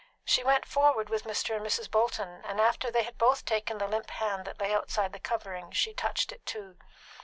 [0.25, 1.55] She went forward with Mr.
[1.55, 1.87] and Mrs.
[1.91, 5.69] Bolton, and after they had both taken the limp hand that lay outside the covering,
[5.71, 6.79] she touched it too.